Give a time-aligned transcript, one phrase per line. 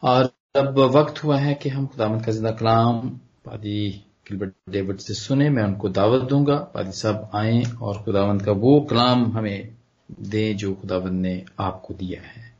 [0.00, 3.90] اور اب وقت ہوا ہے کہ ہم خدا کا زندہ کلام پادی
[4.30, 8.42] گلبرٹ ڈیوڈ سے سنیں، میں ان کو دعوت دوں گا۔ پادی صاحب آئیں اور خداوند
[8.42, 9.62] کا وہ کلام ہمیں
[10.08, 12.50] دیں جو خداوند نے آپ کو دیا ہے۔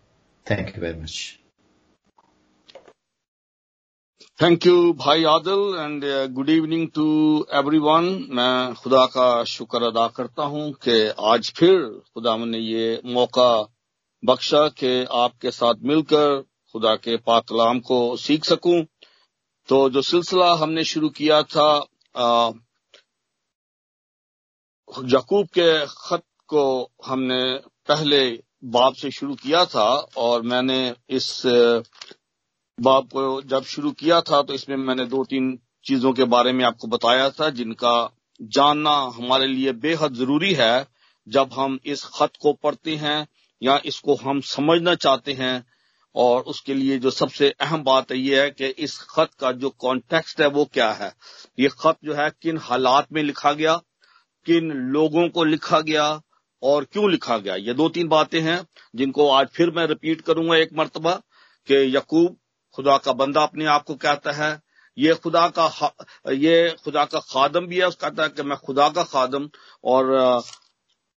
[0.45, 1.17] Thank you very much
[4.39, 6.05] thank you بھائی Adil and
[6.39, 7.43] good evening to
[7.81, 11.79] everyone میں خدا کا شکر ادا کرتا ہوں کہ آج پھر
[12.15, 13.63] خدا نے یہ موقع
[14.23, 16.29] بخشا کہ آپ کے ساتھ مل کر
[16.77, 18.83] خدا کے پاک کلام کو سیکھ سکوں۔
[19.69, 21.81] تو جو سلسلہ ہم نے شروع کیا تھا
[25.13, 27.43] یقوب کے خط کو ہم نے
[27.87, 31.47] پہلے باب سے شروع کیا تھا اور میں نے اس
[32.79, 36.25] باب کو جب شروع کیا تھا تو اس میں میں نے دو تین چیزوں کے
[36.25, 38.07] بارے میں آپ کو بتایا تھا جن کا
[38.51, 40.77] جاننا ہمارے لیے بے حد ضروری ہے۔
[41.27, 43.25] جب ہم اس خط کو پڑھتے ہیں
[43.61, 45.59] یا اس کو ہم سمجھنا چاہتے ہیں
[46.17, 49.51] اور اس کے لیے جو سب سے اہم بات یہ ہے کہ اس خط کا
[49.55, 51.11] جو کانٹیکسٹ ہے وہ کیا ہے؟
[51.57, 53.77] یہ خط جو ہے کن حالات میں لکھا گیا،
[54.47, 56.07] کن لوگوں کو لکھا گیا
[56.63, 58.57] اور کیوں لکھا گیا؟ یہ دو تین باتیں ہیں
[58.95, 61.15] جن کو آج پھر میں رپیٹ کروں گا ایک مرتبہ
[61.69, 62.35] کہ یقوب
[62.75, 64.55] خدا کا بندہ اپنے آپ کو کہتا ہے،
[64.99, 65.69] یہ خدا کا
[66.33, 69.45] یہ خدا کا خادم بھی ہے، اس کہتا ہے کہ میں خدا کا خادم
[69.85, 70.05] اور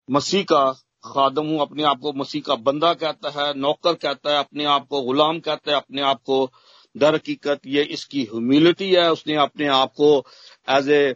[0.08, 0.64] مسیح کا
[1.02, 4.88] خادم ہوں، اپنے آپ کو مسیح کا بندہ کہتا ہے، نوکر کہتا ہے، اپنے آپ
[4.88, 6.48] کو غلام کہتا ہے، اپنے آپ کو
[6.94, 10.22] در حقیقت یہ اس کی ہیوملٹی ہے۔ اس نے اپنے آپ کو
[10.66, 11.12] as a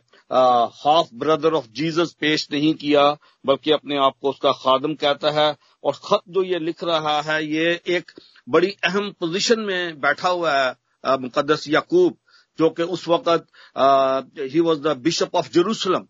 [0.84, 3.12] half brother of Jesus پیش نہیں کیا،
[3.44, 5.48] بلکہ اپنے آپ کو اس کا خادم کہتا ہے۔
[5.84, 8.10] اور خط جو یہ لکھ رہا ہے، یہ ایک
[8.46, 12.12] بڑی اہم پوزیشن میں بیٹھا ہوا ہے مقدس یعقوب،
[12.58, 13.28] جو کہ اس وقت
[14.54, 16.04] he was the bishop of Jerusalem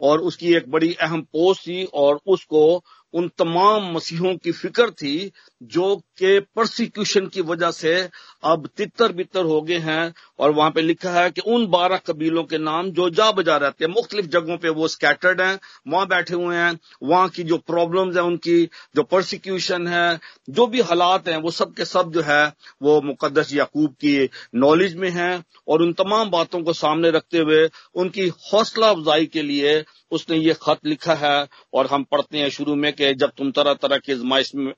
[0.00, 2.80] اور اس کی ایک بڑی اہم پوسٹ تھی اور اس کو
[3.12, 5.28] ان تمام مسیحوں کی فکر تھی
[5.60, 7.94] جو کہ پرسیکیوشن کی وجہ سے
[8.42, 10.04] اب تتر بتر ہو گئے ہیں
[10.36, 13.84] اور وہاں پہ لکھا ہے کہ ان بارہ قبیلوں کے نام جو جا بجا رہتے
[13.84, 15.56] ہیں مختلف جگہوں پہ وہ اسکیٹرڈ ہیں،
[15.86, 20.08] وہاں بیٹھے ہوئے ہیں، وہاں کی جو پرابلمز ہیں ان کی، جو پرسیکیوشن ہے،
[20.48, 22.44] جو بھی حالات ہیں، وہ سب کے سب جو ہے
[22.80, 24.16] وہ مقدس یعقوب کی
[24.54, 29.26] نالج میں ہیں اور ان تمام باتوں کو سامنے رکھتے ہوئے ان کی حوصلہ افزائی
[29.26, 29.82] کے لیے
[30.12, 31.36] اس نے یہ خط لکھا ہے
[31.72, 34.12] اور ہم پڑھتے ہیں شروع میں کہ جب تم طرح طرح کی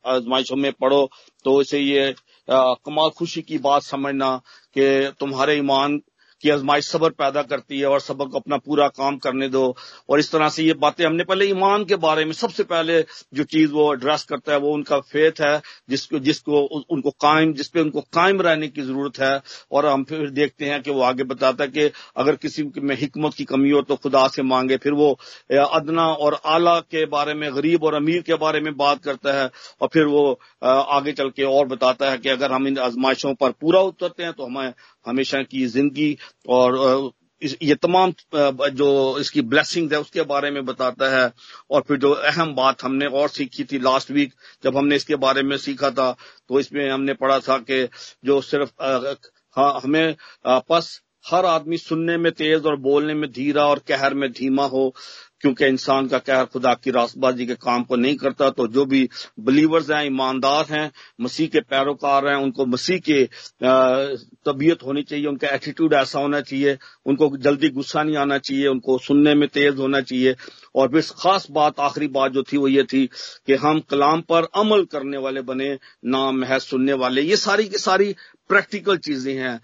[0.04, 1.06] آزمائشوں میں پڑھو
[1.44, 2.12] تو اسے یہ
[2.84, 4.36] کمال خوشی کی بات سمجھنا
[4.74, 4.86] کہ
[5.18, 5.98] تمہارے ایمان
[6.44, 9.72] کی آزمائش صبر پیدا کرتی ہے اور صبر کو اپنا پورا کام کرنے دو۔
[10.06, 12.62] اور اس طرح سے یہ باتیں ہم نے پہلے ایمان کے بارے میں سب سے
[12.62, 15.56] پہلے جو چیز وہ ایڈریس کرتا ہے وہ ان کا فیتھ ہے،
[15.88, 19.20] جس کو جس کو ان کو قائم جس پہ ان کو قائم رہنے کی ضرورت
[19.20, 19.34] ہے۔
[19.70, 23.34] اور ہم پھر دیکھتے ہیں کہ وہ آگے بتاتا ہے کہ اگر کسی میں حکمت
[23.34, 25.14] کی کمی ہو تو خدا سے مانگے۔ پھر وہ
[25.48, 29.48] ادنا اور اعلیٰ کے بارے میں، غریب اور امیر کے بارے میں بات کرتا ہے۔
[29.78, 30.34] اور پھر وہ
[30.96, 34.32] آگے چل کے اور بتاتا ہے کہ اگر ہم ان آزمائشوں پر پورا اترتے ہیں
[34.32, 34.70] تو ہمیں
[35.06, 36.14] ہمیشہ کی زندگی
[36.44, 36.72] اور
[37.60, 38.10] یہ تمام
[38.72, 38.88] جو
[39.20, 41.24] اس کی بلیسنگ ہے اس کے بارے میں بتاتا ہے۔
[41.68, 44.96] اور پھر جو اہم بات ہم نے اور سیکھی تھی لاسٹ ویک جب ہم نے
[44.96, 46.12] اس کے بارے میں سیکھا تھا
[46.48, 47.86] تو اس میں ہم نے پڑھا تھا کہ
[48.22, 48.68] جو صرف
[49.56, 50.12] ہاں، ہمیں
[50.68, 50.84] پس
[51.32, 54.88] ہر آدمی سننے میں تیز اور بولنے میں دھیرا اور کہر میں دھیما ہو۔
[55.44, 58.84] کیونکہ انسان کا کہر خدا کی راست بازی کے کام کو نہیں کرتا، تو جو
[58.84, 59.06] بھی
[59.36, 60.88] بلیورز ہیں، ایماندار ہیں،
[61.18, 63.26] مسیح کے پیروکار ہیں، ان کو مسیح کی
[64.44, 68.38] طبیعت ہونی چاہیے، ان کا ایٹیٹیوڈ ایسا ہونا چاہیے، ان کو جلدی غصہ نہیں آنا
[68.38, 70.30] چاہیے، ان کو سننے میں تیز ہونا چاہیے۔
[70.74, 73.06] اور پھر خاص بات، آخری بات جو تھی وہ یہ تھی
[73.46, 77.78] کہ ہم کلام پر عمل کرنے والے بنے، نام، محض سننے والے، یہ ساری کی
[77.78, 78.12] ساری
[78.48, 79.58] پریکٹیکل چیزیں ہیں۔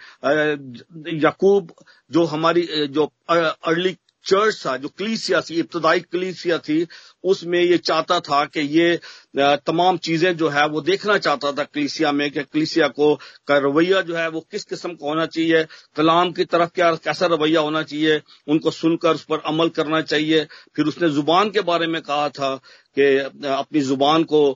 [1.22, 1.72] یعقوب
[2.08, 3.94] جو ہماری، جو ارلی
[4.24, 6.84] چرچ تھا جو کلیسیا تھی ابتدائی کلیسیا تھی
[7.22, 8.96] اس میں یہ چاہتا تھا کہ یہ
[9.64, 13.16] تمام چیزیں جو ہے وہ دیکھنا چاہتا تھا کلیسیا میں کہ کلیسیا کو
[13.46, 15.62] کا رویہ جو ہے وہ کس قسم کا ہونا چاہیے،
[15.96, 19.68] کلام کی طرف کیا، کیسا رویہ ہونا چاہیے، ان کو سن کر اس پر عمل
[19.68, 20.44] کرنا چاہیے۔
[20.74, 22.56] پھر اس نے زبان کے بارے میں کہا تھا
[22.94, 23.06] کہ
[23.46, 24.54] اپنی زبان کو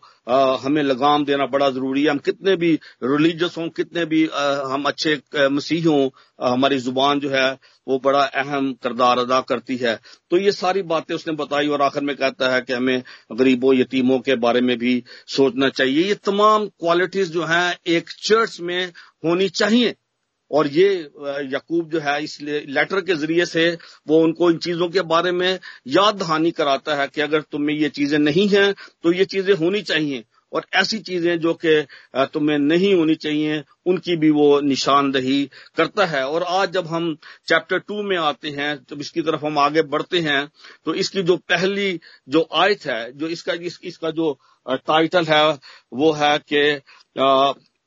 [0.65, 4.27] ہمیں لگام دینا بڑا ضروری ہے۔ ہم کتنے بھی ریلیجس ہوں، کتنے بھی
[4.72, 5.15] ہم اچھے
[5.49, 6.09] مسیح ہوں
[6.53, 7.49] ہماری زبان جو ہے
[7.87, 9.97] وہ بڑا اہم کردار ادا کرتی ہے۔
[10.31, 12.98] تو یہ ساری باتیں اس نے بتائی اور آخر میں کہتا ہے کہ ہمیں
[13.30, 18.60] غریبوں، یتیموں کے بارے میں بھی سوچنا چاہیے۔ یہ تمام کوالٹیز جو ہیں ایک چرچ
[18.60, 18.86] میں
[19.24, 19.92] ہونی چاہیے۔
[20.45, 21.03] اور یہ
[21.53, 25.30] یقوب جو ہے اس لیٹر کے ذریعے سے وہ ان کو ان چیزوں کے بارے
[25.30, 28.72] میں یاد دہانی کراتا ہے کہ اگر تم میں یہ چیزیں نہیں ہیں
[29.03, 30.22] تو یہ چیزیں ہونی چاہیے۔
[30.54, 31.80] اور ایسی چیزیں جو کہ
[32.33, 33.54] تمہیں نہیں ہونی چاہیے،
[33.84, 35.47] ان کی بھی وہ نشاندہی
[35.77, 37.15] کرتا ہے۔ اور آج جب ہم
[37.47, 40.45] چیپٹر ٹو میں آتے ہیں، جب اس کی طرف ہم آگے بڑھتے ہیں،
[40.84, 44.34] تو اس کی جو پہلی جو آیت ہے، جو اس کا اس کا جو
[44.86, 45.42] ٹائٹل ہے،
[45.92, 46.62] وہ ہے کہ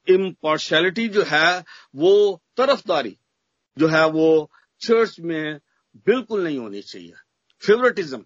[0.07, 1.49] امپارشلٹی جو ہے،
[1.93, 3.13] وہ طرف داری
[3.77, 4.45] جو ہے، وہ
[4.81, 5.45] چرچ میں
[6.05, 7.15] بالکل نہیں ہونی چاہیے۔
[7.63, 8.21] فیورٹزم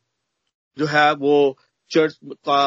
[0.77, 1.53] جو ہے، وہ
[1.91, 2.13] چرچ
[2.45, 2.61] کا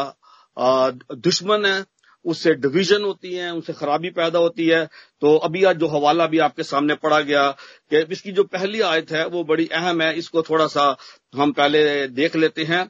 [1.11, 1.79] دشمن ہے
[2.25, 4.87] اس سے ڈویژن ہوتی ہے، ان سے خرابی پیدا ہوتی ہے۔
[5.21, 7.51] تو ابھی آج جو حوالہ بھی آپ کے سامنے پڑا گیا
[7.91, 10.93] کہ اس کی جو پہلی آیت ہے، وہ بڑی اہم ہے۔ اس کو تھوڑا سا
[11.39, 12.85] ہم پہلے دیکھ لیتے ہیں۔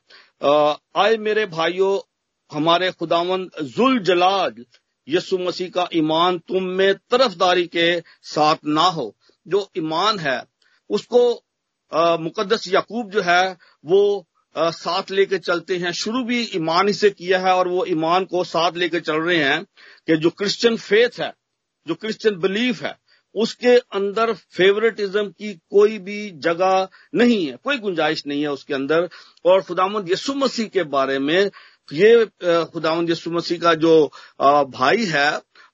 [0.94, 1.99] آئے میرے بھائیوں
[2.55, 4.52] ہمارے خداون ذل جلال
[5.06, 9.11] یسو مسیح کا ایمان تم میں طرف داری کے ساتھ نہ ہو۔
[9.44, 10.38] جو ایمان ہے،
[10.88, 11.40] اس کو
[12.19, 14.22] مقدس یعقوب جو ہے، وہ
[14.72, 18.24] ساتھ لے کے چلتے ہیں۔ شروع بھی ایمان ہی سے کیا ہے اور وہ ایمان
[18.24, 19.60] کو ساتھ لے کے چل رہے ہیں
[20.06, 21.30] کہ جو کرسچن فیتھ ہے،
[21.86, 22.92] جو کرسچن بلیف ہے،
[23.34, 28.64] اس کے اندر فیورٹزم کی کوئی بھی جگہ نہیں ہے۔ کوئی گنجائش نہیں ہے اس
[28.64, 29.02] کے اندر۔
[29.44, 31.44] اور خدامد یسو مسیح کے بارے میں
[31.90, 32.16] یہ
[32.74, 34.08] خداوند یسو مسیح کا جو
[34.70, 35.28] بھائی ہے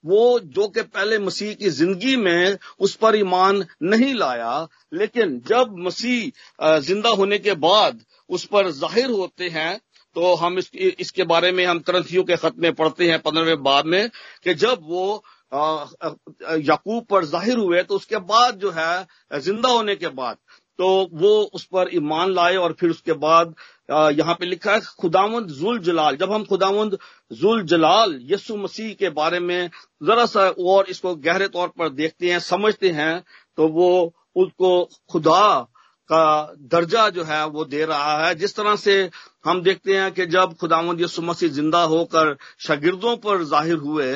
[0.04, 2.44] وہ جو کہ پہلے مسیح کی زندگی میں
[2.78, 3.60] اس پر ایمان
[3.90, 7.92] نہیں لایا، لیکن جب مسیح زندہ ہونے کے بعد
[8.30, 9.72] اس پر ظاہر ہوتے ہیں،
[10.16, 10.56] تو ہم
[10.98, 14.06] اس کے بارے میں ہم کرنتھیوں کے خط میں پڑھتے ہیں، پندرہویں بعد میں،
[14.42, 15.18] کہ جب وہ
[16.58, 20.34] یعقوب پر ظاہر ہوئے، تو اس کے بعد جو ہے، زندہ ہونے کے بعد
[20.80, 23.46] تو وہ اس پر ایمان لائے اور پھر اس کے بعد
[24.16, 26.94] یہاں پہ لکھا ہے، خداوند ذل جلال جب ہم خداوند
[27.30, 29.60] ذل جلال یسو مسیح کے بارے میں
[30.06, 33.14] ذرا سا اور اس کو گہرے طور پر دیکھتے ہیں، سمجھتے ہیں،
[33.56, 33.90] تو وہ
[34.34, 34.72] اس کو
[35.12, 35.44] خدا
[36.10, 36.24] کا
[36.72, 38.94] درجہ جو ہے وہ دے رہا ہے۔ جس طرح سے
[39.46, 44.10] ہم دیکھتے ہیں کہ جب خداوند یسو مسیح زندہ ہو کر شاگردوں پر ظاہر ہوئے،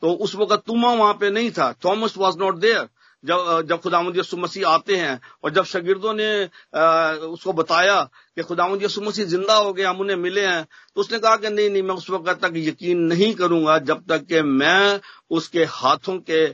[0.00, 2.84] تو اس وقت تما وہاں پہ نہیں تھا۔ تھامس واز ناٹ دیئر
[3.22, 3.38] جب
[3.68, 8.02] جب خدا یسو مسیح آتے ہیں اور جب شاگردوں نے اس کو بتایا
[8.36, 10.62] کہ خدا یسو مسیح زندہ ہو گئے، ہم انہیں ملے ہیں،
[10.94, 13.76] تو اس نے کہا کہ نہیں نہیں، میں اس وقت تک یقین نہیں کروں گا
[13.88, 14.98] جب تک کہ میں
[15.30, 16.46] اس کے ہاتھوں کے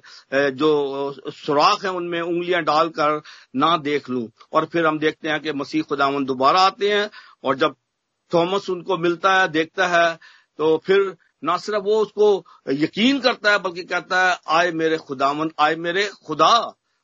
[0.54, 0.70] جو
[1.34, 3.10] سوراخ ہیں ان میں انگلیاں ڈال کر
[3.54, 7.06] نہ دیکھ لوں۔ اور پھر ہم دیکھتے ہیں کہ مسیح خدا دوبارہ آتے ہیں
[7.42, 7.72] اور جب
[8.30, 10.08] تھامس ان کو ملتا ہے، دیکھتا ہے،
[10.58, 11.00] تو پھر
[11.44, 15.76] نہ صرف وہ اس کو یقین کرتا ہے، بلکہ کہتا ہے، آئے میرے خداون آئے
[15.76, 16.54] میرے خدا۔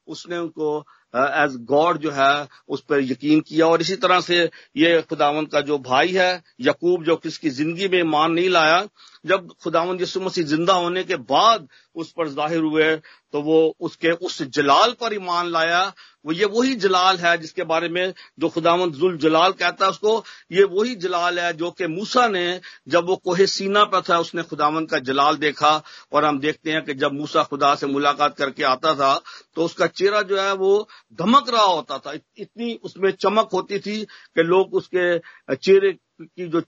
[0.07, 2.37] اس نے ان کو ایز گاڈ جو ہے،
[2.69, 7.07] اس پر یقین کیا۔ اور اسی طرح سے یہ خداون کا جو بھائی ہے یقوب
[7.07, 8.83] جو کس کی زندگی میں مان نہیں لایا،
[9.25, 11.59] جب خداون یسو مسیح زندہ ہونے کے بعد
[11.95, 12.97] اس پر ظاہر ہوئے
[13.33, 15.91] تو وہ اس کے اس جلال پر ایمان لایا۔
[16.25, 19.91] وہ یہ وہی جلال ہے جس کے بارے میں جو خداوند ذل جلال کہتا ہے،
[19.91, 24.01] اس کو یہ وہی جلال ہے جو کہ موسا نے جب وہ کوہ سینا پہ
[24.01, 27.77] تھا، اس نے خداوند کا جلال دیکھا۔ اور ہم دیکھتے ہیں کہ جب موسا خدا
[27.77, 29.19] سے ملاقات کر کے آتا تھا،
[29.55, 33.49] تو اس کا چہرہ جو ہے وہ دھمک رہا ہوتا تھا۔ اتنی اس میں چمک
[33.53, 34.05] ہوتی تھی
[34.35, 35.19] کہ لوگ اس کے
[35.57, 36.61] چہرے کی جو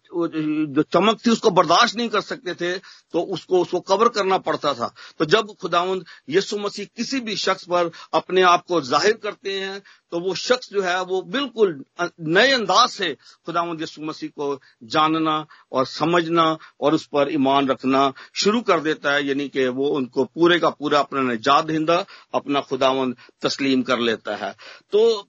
[0.67, 2.79] جو چمک تھی اس کو برداشت نہیں کر سکتے تھے،
[3.13, 7.21] تو اس کو اس کو کور کرنا پڑتا تھا۔ تو جب خداوند یسو مسیح کسی
[7.21, 9.79] بھی شخص پر اپنے آپ کو ظاہر کرتے ہیں،
[10.11, 11.83] تو وہ شخص جو ہے، وہ بالکل
[12.19, 13.15] نئے انداز سے
[13.47, 14.59] خداوند یسو مسیح کو
[14.89, 15.39] جاننا
[15.69, 16.43] اور سمجھنا
[16.77, 20.59] اور اس پر ایمان رکھنا شروع کر دیتا ہے۔ یعنی کہ وہ ان کو پورے
[20.59, 22.03] کا پورا اپنا نجات دہندہ،
[22.33, 24.53] اپنا خداوند تسلیم کر لیتا ہے۔
[24.91, 25.23] تو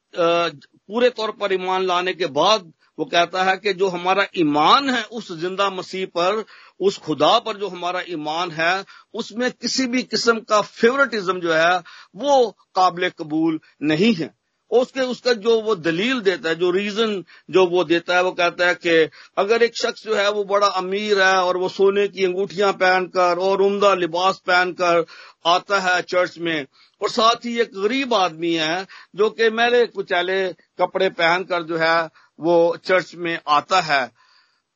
[0.87, 2.59] پورے طور پر ایمان لانے کے بعد
[2.97, 6.35] وہ کہتا ہے کہ جو ہمارا ایمان ہے اس زندہ مسیح پر،
[6.79, 8.73] اس خدا پر جو ہمارا ایمان ہے،
[9.13, 11.73] اس میں کسی بھی قسم کا فیورٹزم جو ہے،
[12.13, 14.27] وہ قابل قبول نہیں ہے۔
[14.71, 17.11] اس کے، اس کا جو وہ دلیل دیتا ہے، جو ریزن
[17.47, 20.67] جو وہ دیتا ہے، وہ کہتا ہے کہ اگر ایک شخص جو ہے وہ بڑا
[20.75, 24.99] امیر ہے اور وہ سونے کی انگوٹھیاں پہن کر اور عمدہ لباس پہن کر
[25.43, 26.61] آتا ہے چرچ میں
[27.01, 28.75] اور ساتھ ہی ایک غریب آدمی ہے
[29.13, 30.41] جو کہ میرے کچالے
[30.77, 31.97] کپڑے پہن کر جو ہے
[32.37, 34.05] وہ چرچ میں آتا ہے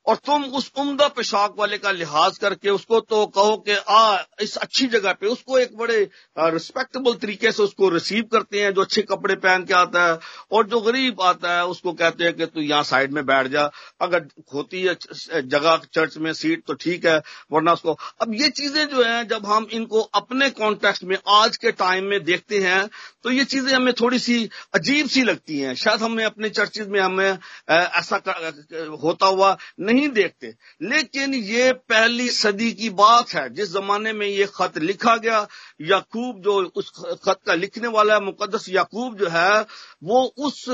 [0.08, 3.74] اور تم اس عمدہ پشاک والے کا لحاظ کر کے اس کو تو کہو کہ
[3.86, 5.98] آ، اس اچھی جگہ پہ، اس کو ایک بڑے
[6.52, 10.12] ریسپیکٹبل طریقے سے اس کو ریسیو کرتے ہیں، جو اچھے کپڑے پہن کے آتا ہے
[10.48, 13.48] اور جو غریب آتا ہے، اس کو کہتے ہیں کہ تو یہاں سائڈ میں بیٹھ
[13.48, 13.64] جا،
[13.98, 14.22] اگر
[14.54, 17.18] ہوتی ہے، جگہ چرچ میں سیٹ تو ٹھیک ہے،
[17.50, 21.16] ورنہ اس کو۔ اب یہ چیزیں جو ہیں، جب ہم ان کو اپنے کانٹیکٹ میں
[21.24, 22.82] آج کے ٹائم میں دیکھتے ہیں،
[23.22, 27.00] تو یہ چیزیں ہمیں تھوڑی سی عجیب سی لگتی ہیں۔ شاید ہمیں اپنے چرچز میں
[27.00, 27.32] ہمیں
[27.68, 28.16] ایسا
[29.02, 30.50] ہوتا ہوا نہیں نہیں دیکھتے۔
[30.80, 35.44] لیکن یہ پہلی صدی کی بات ہے۔ جس زمانے میں یہ خط لکھا گیا،
[35.78, 39.52] یعقوب جو اس خط کا لکھنے والا ہے، مقدس یعقوب جو ہے،
[40.02, 40.68] وہ اس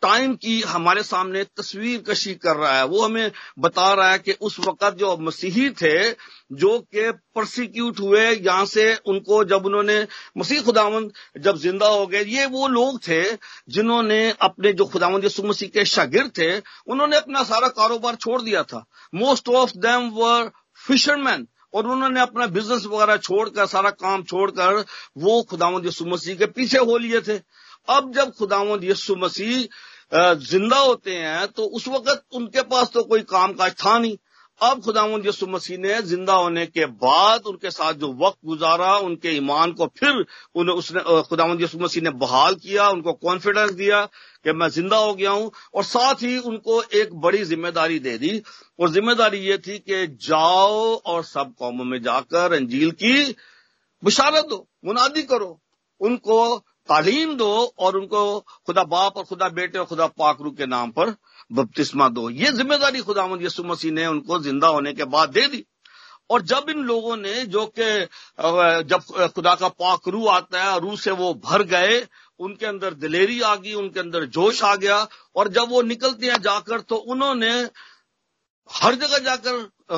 [0.00, 4.32] ٹائم کی ہمارے سامنے تصویر کشی کر رہا ہے۔ وہ ہمیں بتا رہا ہے کہ
[4.40, 6.14] اس وقت جو مسیحی تھے
[6.50, 9.98] جو کہ پرسیکیوٹ ہوئے یہاں سے ان کو جب انہوں نے
[10.34, 13.22] مسیح خداوند جب زندہ ہو گئے، یہ وہ لوگ تھے
[13.66, 16.50] جنہوں نے اپنے جو خداوند یسو مسیح کے شاگرد تھے،
[16.86, 18.80] انہوں نے اپنا سارا کاروبار چھوڑ دیا تھا۔
[19.12, 20.46] موسٹ آف دم ور
[20.88, 24.72] فشر مین اور انہوں نے اپنا بزنس وغیرہ چھوڑ کر، سارا کام چھوڑ کر
[25.16, 27.38] وہ خداوند یسو مسیح کے پیچھے ہو لیے تھے۔
[27.88, 29.56] اب جب خداوند یسو مسیح
[30.50, 34.16] زندہ ہوتے ہیں تو اس وقت ان کے پاس تو کوئی کام کاج تھا نہیں۔
[34.60, 38.90] اب خدا یسو مسیح نے زندہ ہونے کے بعد ان کے ساتھ جو وقت گزارا،
[38.96, 40.20] ان کے ایمان کو پھر
[40.54, 41.00] اس نے
[41.30, 44.04] خدا یسو مسیح نے بحال کیا، ان کو کانفیڈنس دیا
[44.44, 47.98] کہ میں زندہ ہو گیا ہوں اور ساتھ ہی ان کو ایک بڑی ذمہ داری
[47.98, 52.52] دے دی۔ اور ذمہ داری یہ تھی کہ جاؤ اور سب قوموں میں جا کر
[52.52, 53.32] انجیل کی
[54.02, 55.54] بشارت دو، منادی کرو،
[56.00, 60.50] ان کو تعلیم دو اور ان کو خدا باپ اور خدا بیٹے اور خدا پاکرو
[60.50, 61.10] کے نام پر
[61.50, 65.04] بپتسمہ دو۔ یہ ذمہ داری خدا مد یسو مسیح نے ان کو زندہ ہونے کے
[65.04, 65.62] بعد دے دی۔
[66.28, 67.88] اور جب ان لوگوں نے جو کہ
[68.86, 69.00] جب
[69.34, 72.04] خدا کا پاک روح آتا ہے، روح سے وہ بھر گئے،
[72.38, 74.96] ان کے اندر دلیری آ گئی، ان کے اندر جوش آ گیا،
[75.32, 77.52] اور جب وہ نکلتے ہیں جا کر تو انہوں نے
[78.82, 79.54] ہر جگہ جا کر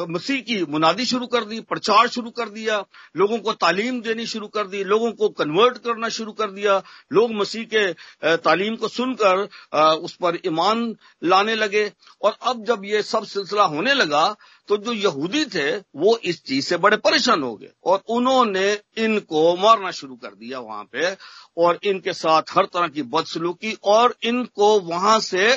[0.09, 2.81] مسیح کی منادی شروع کر دی، پرچار شروع کر دیا،
[3.15, 7.33] لوگوں کو تعلیم دینی شروع کر دی، لوگوں کو کنورٹ کرنا شروع کر دیا، لوگ
[7.33, 7.93] مسیح کے
[8.37, 9.37] تعلیم کو سن کر
[10.03, 11.85] اس پر ایمان لانے لگے۔
[12.21, 14.35] اور اب جب یہ سب سلسلہ ہونے لگا،
[14.67, 18.77] تو جو یہودی تھے، وہ اس چیز سے بڑے پریشان ہو گئے۔ اور انہوں نے
[18.97, 21.11] ان کو مارنا شروع کر دیا وہاں پہ۔
[21.57, 25.57] اور ان کے ساتھ ہر طرح کی بدسلوکی، اور ان کو وہاں سے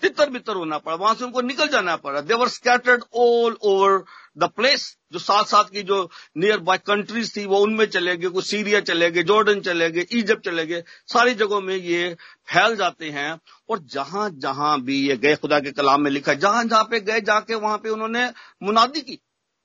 [0.00, 3.98] تتر بتر ہونا پڑا، وہاں سے ان کو نکل جانا پڑا۔ They were scattered all over
[4.34, 8.14] the place جو ساتھ ساتھ کی جو نیئر بائی کنٹریز تھی، وہ ان میں چلے
[8.14, 12.14] گئے کوئی سیریا چلے گئے جارڈن چلے گئے ایجپٹ چلے گئے۔ ساری جگہوں میں یہ
[12.44, 13.32] پھیل جاتے ہیں۔
[13.68, 17.20] اور جہاں جہاں بھی یہ گئے، خدا کے کلام میں لکھا جہاں جہاں پہ گئے،
[17.20, 18.24] جا کے وہاں پہ انہوں نے
[18.60, 19.16] منادی کی۔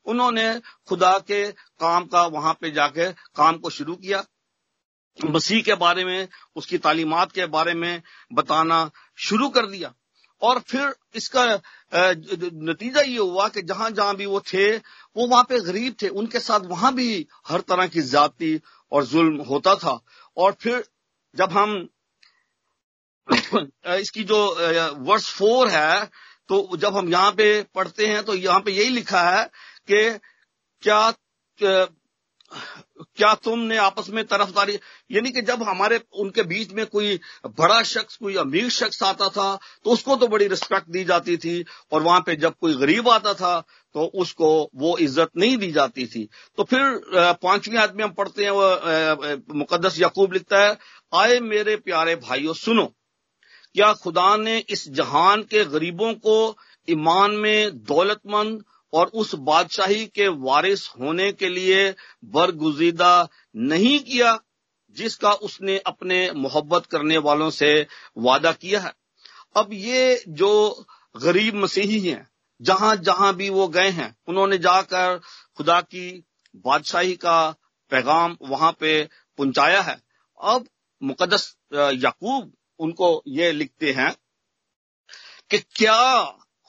[0.06, 0.52] انہوں نے
[0.90, 4.22] خدا کے کام کا وہاں پہ جا کے کام کو شروع کیا۔
[5.24, 6.26] مسیح کے بارے میں،
[6.56, 7.98] اس کی تعلیمات کے بارے میں
[8.30, 9.90] بتانا شروع کر دیا۔
[10.42, 11.46] اور پھر اس کا
[12.52, 14.68] نتیجہ یہ ہوا کہ جہاں جہاں بھی وہ تھے،
[15.16, 18.56] وہ وہاں پہ غریب تھے، ان کے ساتھ وہاں بھی ہر طرح کی ذاتی
[18.92, 19.94] اور ظلم ہوتا تھا۔
[20.38, 20.82] اور پھر
[21.34, 21.76] جب ہم
[23.84, 24.40] اس کی جو
[25.08, 26.00] ورس فور ہے،
[26.46, 29.46] تو جب ہم یہاں پہ پڑھتے ہیں تو یہاں پہ یہی لکھا ہے
[29.88, 30.10] کہ
[30.84, 31.10] کیا
[33.16, 34.76] کیا تم نے آپس میں طرف داری
[35.10, 37.18] یعنی کہ جب ہمارے ان کے بیچ میں کوئی
[37.58, 41.38] بڑا شخص، کوئی امیر شخص آتا تھا، تو اس کو تو بڑی رسپیکٹ دی جاتی
[41.38, 43.60] تھی، اور وہاں پہ جب کوئی غریب آتا تھا،
[43.96, 46.26] تو اس کو وہ عزت نہیں دی جاتی تھی۔
[46.58, 46.98] تو پھر
[47.42, 48.68] پانچویں آدمی ہم پڑھتے ہیں، وہ
[49.54, 50.74] مقدس یعقوب لکھتا ہے،
[51.12, 52.88] آئے میرے پیارے بھائیوں سنو۔
[53.76, 56.38] کیا خدا نے اس جہان کے غریبوں کو
[56.88, 58.62] ایمان میں دولت مند
[58.96, 61.80] اور اس بادشاہی کے وارث ہونے کے لیے
[62.22, 64.36] برگزیدہ نہیں کیا
[64.98, 67.72] جس کا اس نے اپنے محبت کرنے والوں سے
[68.16, 68.94] وعدہ کیا ہے۔
[69.54, 70.52] اب یہ جو
[71.16, 72.24] غریب مسیحی ہیں،
[72.60, 75.18] جہاں جہاں بھی وہ گئے ہیں، انہوں نے جا کر
[75.58, 76.06] خدا کی
[76.64, 77.38] بادشاہی کا
[77.92, 78.92] پیغام وہاں پہ
[79.38, 79.96] پہنچایا ہے۔
[80.38, 80.64] اب
[81.02, 82.50] مقدس یعقوب
[82.80, 84.12] ان کو یہ لکھتے ہیں
[85.50, 86.02] کہ کیا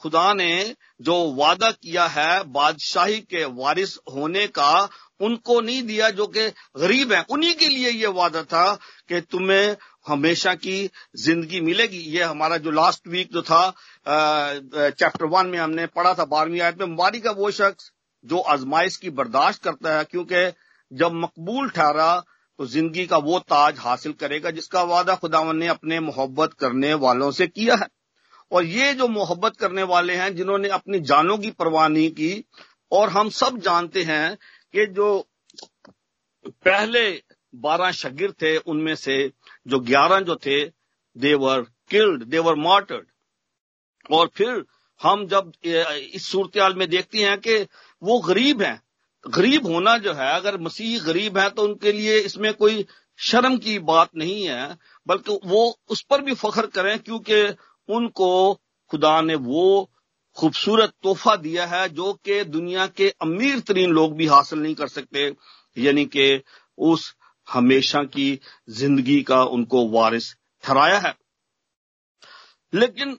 [0.03, 0.51] خدا نے
[0.99, 4.85] جو وعدہ کیا ہے بادشاہی کے وارث ہونے کا،
[5.19, 8.65] ان کو نہیں دیا جو کہ غریب ہیں۔ انہی کے لیے یہ وعدہ تھا
[9.07, 9.73] کہ تمہیں
[10.09, 10.87] ہمیشہ کی
[11.23, 13.71] زندگی ملے گی۔ یہ ہمارا جو لاسٹ ویک جو تھا
[14.97, 17.89] چیپٹر ون میں ہم نے پڑھا تھا، بارہویں آیت میں مباری کا وہ شخص
[18.25, 20.49] جو آزمائش کی برداشت کرتا ہے، کیونکہ
[20.91, 22.19] جب مقبول ٹھہرا
[22.59, 26.55] تو زندگی کا وہ تاج حاصل کرے گا جس کا وعدہ خداون نے اپنے محبت
[26.59, 27.96] کرنے والوں سے کیا ہے۔
[28.51, 32.33] اور یہ جو محبت کرنے والے ہیں، جنہوں نے اپنی جانوں کی پرواہ نہیں کی،
[32.91, 34.29] اور ہم سب جانتے ہیں
[34.73, 35.07] کہ جو
[36.63, 37.03] پہلے
[37.53, 39.17] بارہ شگر تھے، ان میں سے
[39.65, 40.59] جو گیارہ جو تھے
[41.15, 43.05] دیور کلڈ دیور مارٹرڈ
[44.09, 44.59] اور پھر
[45.01, 47.57] ہم جب اس صورتحال میں دیکھتے ہیں کہ
[48.01, 48.75] وہ غریب ہیں۔
[49.23, 52.83] غریب ہونا جو ہے، اگر مسیح غریب ہے تو ان کے لیے اس میں کوئی
[53.19, 54.65] شرم کی بات نہیں ہے،
[55.07, 57.47] بلکہ وہ اس پر بھی فخر کریں، کیونکہ
[57.87, 58.57] ان کو
[58.91, 59.85] خدا نے وہ
[60.33, 64.87] خوبصورت تحفہ دیا ہے جو کہ دنیا کے امیر ترین لوگ بھی حاصل نہیں کر
[64.87, 65.29] سکتے
[65.75, 66.39] یعنی کہ
[66.77, 66.99] اس
[67.55, 70.23] ہمیشہ کی زندگی کا ان کو وارث
[70.61, 71.11] ٹھہرایا ہے۔
[72.73, 73.15] لیکن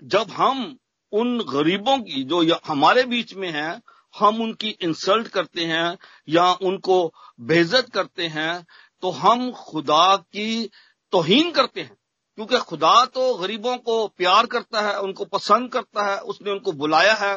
[0.00, 0.76] جب ہم
[1.12, 3.72] ان غریبوں کی جو ہمارے بیچ میں ہیں،
[4.20, 5.88] ہم ان کی انسلٹ کرتے ہیں
[6.26, 8.58] یا ان کو بےزت کرتے ہیں،
[9.00, 10.68] تو ہم خدا کی
[11.10, 12.01] توہین کرتے ہیں۔
[12.34, 16.50] کیونکہ خدا تو غریبوں کو پیار کرتا ہے، ان کو پسند کرتا ہے، اس نے
[16.50, 17.34] ان کو بلایا ہے۔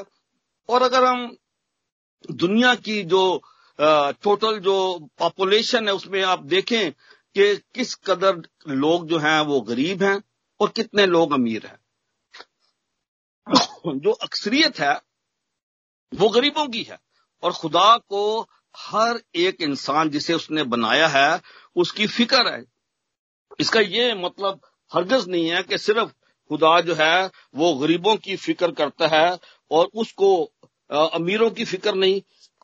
[0.66, 1.36] اور اگر ہم
[2.30, 3.40] دنیا کی جو
[4.20, 6.90] ٹوٹل جو پاپولیشن ہے، اس میں آپ دیکھیں
[7.34, 8.32] کہ کس قدر
[8.66, 10.16] لوگ جو ہیں وہ غریب ہیں
[10.58, 11.78] اور کتنے لوگ امیر ہیں۔
[13.96, 14.94] جو اکثریت ہے،
[16.20, 16.96] وہ غریبوں کی ہے۔
[17.40, 18.46] اور خدا کو
[18.94, 21.38] ہر ایک انسان جسے اس نے بنایا ہے،
[21.76, 22.60] اس کی فکر ہے۔
[23.58, 24.58] اس کا یہ مطلب
[24.96, 26.08] ہرگز نہیں ہے کہ صرف
[26.50, 27.22] خدا جو ہے
[27.54, 29.30] وہ غریبوں کی فکر کرتا ہے
[29.70, 30.50] اور اس کو
[30.90, 32.20] امیروں کی فکر نہیں۔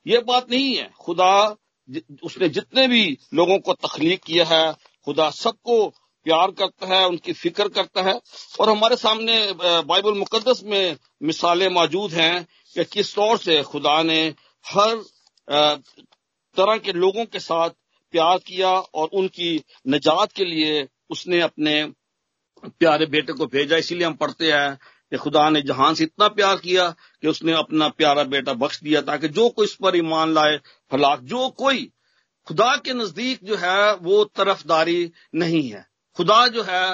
[0.06, 1.54] یہ بات نہیں ہے۔ خدا
[1.88, 4.68] جی، اس نے جتنے بھی لوگوں کو تخلیق کیا ہے،
[5.06, 5.90] خدا سب کو
[6.24, 8.12] پیار کرتا ہے، ان کی فکر کرتا ہے۔
[8.58, 9.48] اور ہمارے سامنے
[9.88, 12.40] بائبل مقدس میں مثالیں موجود ہیں
[12.76, 14.32] کہ کس طور سے خدا نے
[14.76, 14.96] ہر
[16.56, 17.74] طرح کے لوگوں کے ساتھ
[18.10, 21.86] پیار کیا اور ان کی نجات کے لیے اس نے اپنے
[22.77, 24.70] پیارے بیٹے کو بھیجا اسی لیے ہم پڑھتے ہیں
[25.12, 26.89] کہ خدا نے جہان سے اتنا پیار کیا
[27.22, 30.58] کہ اس نے اپنا پیارا بیٹا بخش دیا تاکہ جو کوئی اس پر ایمان لائے
[30.91, 31.88] ہلاک جو کوئی
[32.48, 35.82] خدا کے نزدیک جو ہے وہ طرف داری نہیں ہے۔
[36.18, 36.86] خدا جو ہے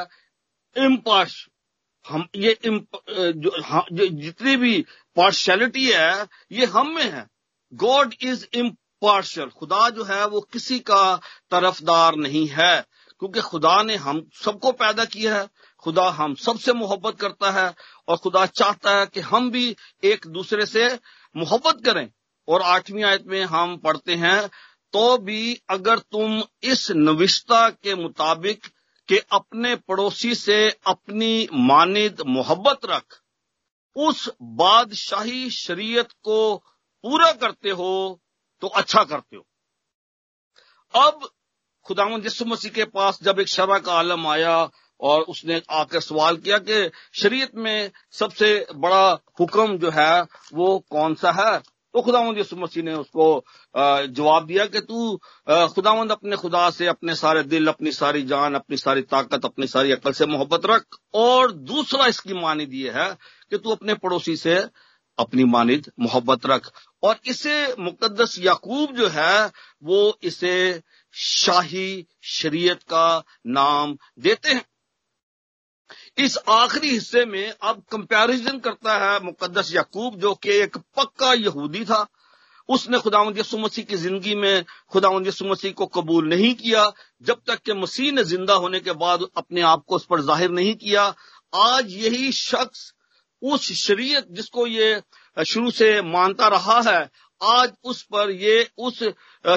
[0.75, 1.49] امپارش
[2.05, 2.53] ہم یہ
[3.71, 4.83] ہاں، جتنی بھی
[5.13, 6.11] پارشلٹی ہے
[6.49, 7.23] یہ ہم میں ہے۔
[7.71, 11.17] گاڈ از امپارشل خدا جو ہے وہ کسی کا
[11.49, 12.81] طرفدار نہیں ہے۔
[13.19, 15.43] کیونکہ خدا نے ہم سب کو پیدا کیا ہے،
[15.85, 17.67] خدا ہم سب سے محبت کرتا ہے
[18.07, 20.87] اور خدا چاہتا ہے کہ ہم بھی ایک دوسرے سے
[21.33, 22.05] محبت کریں۔
[22.47, 24.41] اور آٹھویں آیت میں ہم پڑھتے ہیں،
[24.91, 28.67] تو بھی اگر تم اس نوشتہ کے مطابق
[29.07, 33.15] کہ اپنے پڑوسی سے اپنی ماند محبت رکھ،
[33.95, 36.61] اس بادشاہی شریعت کو
[37.01, 38.15] پورا کرتے ہو
[38.59, 39.41] تو اچھا کرتے ہو۔
[40.93, 41.13] اب
[41.87, 44.57] خدا یسو مسیح کے پاس جب ایک شرح کا عالم آیا
[44.99, 49.93] اور اس نے آ کر سوال کیا کہ شریعت میں سب سے بڑا حکم جو
[49.95, 51.57] ہے وہ کون سا ہے؟
[51.93, 53.41] تو خدا مند یسو مسیح نے اس کو
[54.09, 55.17] جواب دیا کہ تو
[55.67, 59.93] خداوند اپنے خدا سے اپنے سارے دل، اپنی ساری جان، اپنی ساری طاقت، اپنی ساری
[59.93, 63.09] عقل سے محبت رکھ اور دوسرا اس کی مانی یہ ہے
[63.51, 64.59] کہ تو اپنے پڑوسی سے
[65.17, 66.69] اپنی ماند محبت رکھ
[67.01, 69.47] اور اسے مقدس یعقوب جو ہے
[69.81, 70.79] وہ اسے
[71.19, 74.59] شاہی شریعت کا نام دیتے ہیں۔
[76.15, 81.85] اس آخری حصے میں اب کمپیرزن کرتا ہے مقدس یعقوب جو کہ ایک پکا یہودی
[81.85, 82.05] تھا۔
[82.67, 84.61] اس نے خدا یسو مسیح کی زندگی میں
[84.93, 88.93] خدا یسو مسیح کو قبول نہیں کیا۔ جب تک کہ مسیح نے زندہ ہونے کے
[88.93, 91.11] بعد اپنے آپ کو اس پر ظاہر نہیں کیا،
[91.51, 92.91] آج یہی شخص
[93.41, 94.95] اس شریعت جس کو یہ
[95.45, 99.01] شروع سے مانتا رہا ہے آج اس پر یہ اس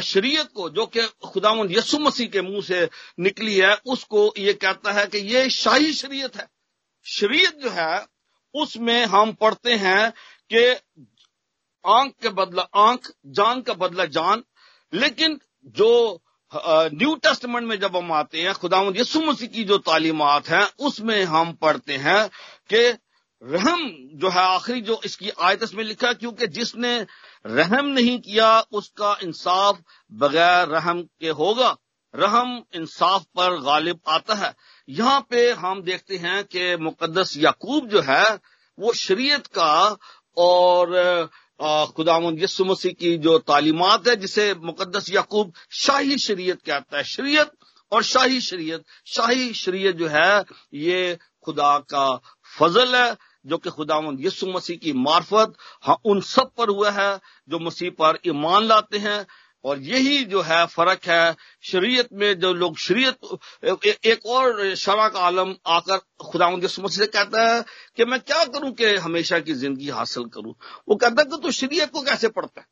[0.02, 2.84] شریعت کو جو کہ خدا یسو مسیح کے منہ سے
[3.18, 6.44] نکلی ہے، اس کو یہ کہتا ہے کہ یہ شاہی شریعت ہے۔
[7.06, 7.96] شریعت جو ہے،
[8.54, 10.08] اس میں ہم پڑھتے ہیں
[10.50, 10.74] کہ
[11.84, 14.40] آنکھ کے بدلہ، آنکھ، جان کا بدلہ جان،
[14.92, 15.36] لیکن
[15.76, 16.16] جو
[16.92, 21.00] نیو ٹیسٹمنٹ میں جب ہم آتے ہیں خدا یسو مسیح کی جو تعلیمات ہیں، اس
[21.00, 22.22] میں ہم پڑھتے ہیں
[22.68, 22.90] کہ
[23.42, 23.80] رحم
[24.12, 27.00] جو ہے آخری جو اس کی آیت میں لکھا کیونکہ جس نے
[27.44, 29.76] رحم نہیں کیا، اس کا انصاف
[30.08, 31.74] بغیر رحم کے ہوگا۔
[32.14, 34.50] رحم انصاف پر غالب آتا ہے۔
[34.86, 38.24] یہاں پہ ہم دیکھتے ہیں کہ مقدس یعقوب جو ہے،
[38.78, 39.94] وہ شریعت کا
[40.36, 40.88] اور
[41.86, 47.48] خدا یسو مسیح کی جو تعلیمات ہے، جسے مقدس یعقوب شاہی شریعت کہتا ہے۔ شریعت
[47.90, 50.40] اور شاہی شریعت شاہی شریعت جو ہے،
[50.72, 51.14] یہ
[51.46, 52.16] خدا کا
[52.58, 57.16] فضل ہے۔ جو کہ خدا یسو مسیح کی معرفت ہاں، ان سب پر ہوا ہے
[57.46, 59.22] جو مسیح پر ایمان لاتے ہیں۔
[59.62, 63.24] اور یہی جو ہے فرق ہے شریعت میں، جو لوگ شریعت،
[64.02, 67.60] ایک اور شرح کا عالم آ کر خدا یسو مسیح سے کہتا ہے
[67.94, 70.52] کہ میں کیا کروں کہ ہمیشہ کی زندگی حاصل کروں؟
[70.86, 72.66] وہ کہتا ہے کہ تو شریعت کو کیسے پڑھتا ہے؟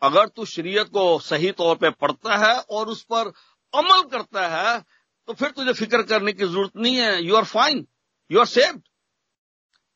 [0.00, 3.28] اگر تو شریعت کو صحیح طور پہ پڑھتا ہے اور اس پر
[3.72, 4.78] عمل کرتا ہے،
[5.26, 7.84] تو پھر تجھے فکر کرنے کی ضرورت نہیں ہے۔ You are fine
[8.30, 8.78] you are saved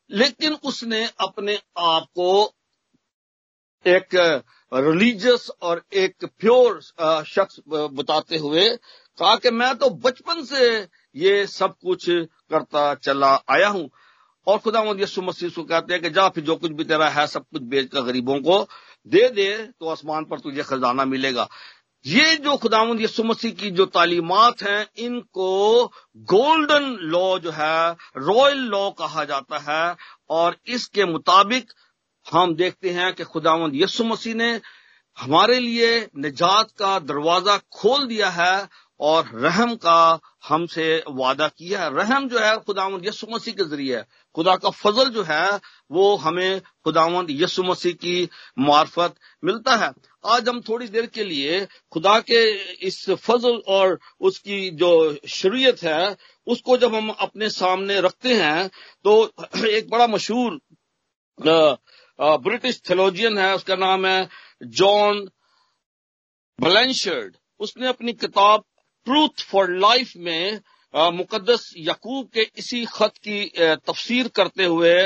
[0.09, 2.51] لیکن اس نے اپنے آپ کو
[3.83, 4.15] ایک
[4.71, 6.79] ریلیجس اور ایک پیور
[7.25, 8.69] شخص بتاتے ہوئے
[9.17, 12.09] کہا کہ میں تو بچپن سے یہ سب کچھ
[12.49, 13.87] کرتا چلا آیا ہوں۔
[14.47, 17.15] اور خدا مد یسو مسیح کو کہتے ہیں کہ جا پھر جو کچھ بھی تیرا
[17.15, 18.65] ہے سب کچھ بیچ کر غریبوں کو
[19.03, 21.45] دے دے تو آسمان پر تجھے خزانہ ملے گا۔
[22.03, 27.89] یہ جو خدا یسو مسیح کی جو تعلیمات ہیں، ان کو گولڈن لا جو ہے،
[28.15, 29.89] رائل لا کہا جاتا ہے۔
[30.27, 31.71] اور اس کے مطابق
[32.33, 34.57] ہم دیکھتے ہیں کہ خداوند یسو مسیح نے
[35.27, 38.65] ہمارے لیے نجات کا دروازہ کھول دیا ہے۔
[38.99, 40.17] اور رحم کا
[40.49, 44.01] ہم سے وعدہ کیا۔ ہے رحم جو ہے خداوند یسو مسیح کے ذریعے
[44.35, 45.47] خدا کا فضل جو ہے
[45.89, 48.25] وہ ہمیں خداوند یسو مسیح کی
[48.57, 49.89] معرفت ملتا ہے۔
[50.23, 51.59] آج ہم تھوڑی دیر کے لیے
[51.95, 52.41] خدا کے
[52.79, 53.87] اس فضل اور
[54.19, 56.03] اس کی جو شریعت ہے،
[56.45, 58.67] اس کو جب ہم اپنے سامنے رکھتے ہیں
[59.03, 59.29] تو
[59.63, 60.51] ایک بڑا مشہور
[62.43, 64.19] برٹش تھلوجین ہے، اس کا نام ہے
[64.77, 65.25] جان
[66.59, 68.59] بلینشرڈ۔ اس نے اپنی کتاب
[69.09, 70.51] ٹروتھ فار لائف میں
[70.93, 73.49] مقدس یقوب کے اسی خط کی
[73.85, 74.97] تفسیر کرتے ہوئے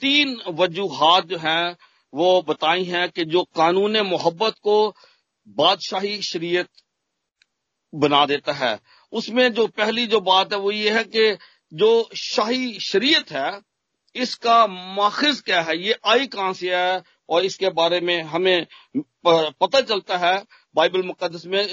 [0.00, 1.72] تین وجوہات جو ہیں،
[2.12, 4.92] وہ بتائی ہیں کہ جو قانون محبت کو
[5.46, 6.70] بادشاہی شریعت
[7.92, 8.74] بنا دیتا ہے۔
[9.12, 11.34] اس میں جو پہلی جو بات ہے، وہ یہ ہے کہ
[11.70, 13.50] جو شاہی شریعت ہے،
[14.14, 14.66] اس کا
[14.96, 18.58] ماخذ کیا ہے؟ یہ آئی کہاں سے ہے؟ اور اس کے بارے میں ہمیں
[19.22, 20.36] پتہ چلتا ہے،
[20.74, 21.64] بائبل مقدس میں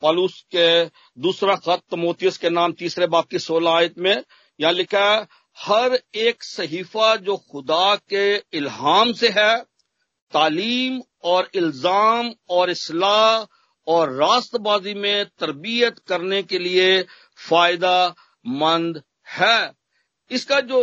[0.00, 0.68] پالوس کے
[1.16, 4.14] دوسرا خط موتیس کے نام، تیسرے باپ کی سولہ آیت میں،
[4.58, 5.20] یہاں لکھا ہے،
[5.58, 9.54] ہر ایک صحیفہ جو خدا کے الہام سے ہے،
[10.32, 13.44] تعلیم اور الزام اور اصلاح
[13.86, 17.02] اور راست بازی میں تربیت کرنے کے لیے
[17.48, 17.96] فائدہ
[18.58, 18.96] مند
[19.38, 19.60] ہے۔
[20.30, 20.80] اس کا جو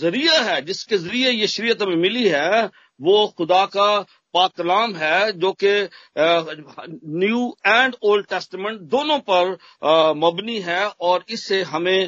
[0.00, 2.60] ذریعہ ہے، جس کے ذریعے یہ شریعت ہمیں ملی ہے
[2.98, 5.86] وہ خدا کا پاک کلام ہے جو کہ
[7.02, 9.44] نیو اینڈ اولڈ ٹیسٹمنٹ دونوں پر
[10.14, 12.06] مبنی ہے اور اس سے ہمیں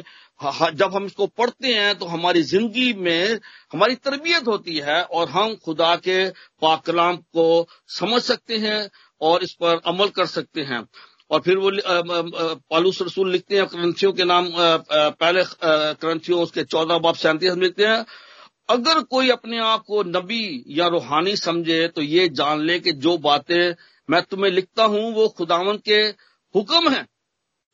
[0.73, 3.25] جب ہم اس کو پڑھتے ہیں تو ہماری زندگی میں
[3.73, 7.65] ہماری تربیت ہوتی ہے اور ہم خدا کے پاک کلام کو
[7.99, 8.79] سمجھ سکتے ہیں
[9.21, 10.79] اور اس پر عمل کر سکتے ہیں۔
[11.27, 11.71] اور پھر وہ
[12.67, 14.45] پالوس رسول لکھتے ہیں کرنسیوں کے نام
[15.19, 15.41] پہلے
[15.99, 18.01] کرنسیوں اس کے چودہ باب سینتیس لکھتے ہیں۔
[18.69, 23.17] اگر کوئی اپنے آپ کو نبی یا روحانی سمجھے تو یہ جان لے کہ جو
[23.17, 23.71] باتیں
[24.07, 26.11] میں تمہیں لکھتا ہوں وہ خداون کے
[26.55, 27.03] حکم ہیں۔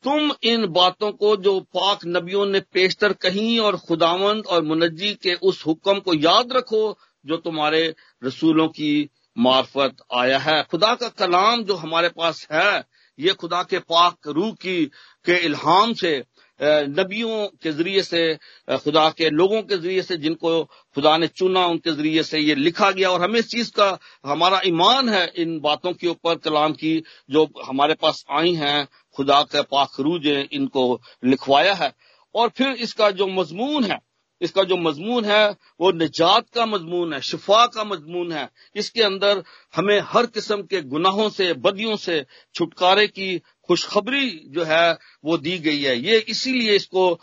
[0.02, 5.34] تم ان باتوں کو جو پاک نبیوں نے پیشتر کہیں اور خداوند اور منجی کے
[5.42, 6.92] اس حکم کو یاد رکھو
[7.24, 7.92] جو تمہارے
[8.26, 9.06] رسولوں کی
[9.36, 12.80] معرفت آیا ہے۔ خدا کا کلام جو ہمارے پاس ہے،
[13.16, 14.88] یہ خدا کے پاک روح کی
[15.24, 16.22] کے الہام سے
[16.62, 18.34] نبیوں کے ذریعے سے
[18.66, 20.66] خدا کے لوگوں کے ذریعے سے جن کو
[20.96, 23.96] خدا نے چنا، ان کے ذریعے سے یہ لکھا گیا اور ہمیں اس چیز کا
[24.24, 28.84] ہمارا ایمان ہے ان باتوں کے اوپر، کلام کی جو ہمارے پاس آئی ہیں،
[29.18, 31.88] خدا کے پاک روج ان کو لکھوایا ہے۔
[32.32, 33.96] اور پھر اس کا جو مضمون ہے،
[34.40, 38.90] اس کا جو مضمون ہے، وہ نجات کا مضمون ہے، شفا کا مضمون ہے۔ اس
[38.92, 39.38] کے اندر
[39.78, 45.64] ہمیں ہر قسم کے گناہوں سے، بدیوں سے، چھٹکارے کی خوشخبری جو ہے وہ دی
[45.64, 47.18] گئی ہے۔ یہ اسی لیے اس کو